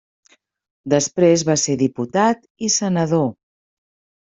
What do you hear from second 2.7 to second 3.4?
senador.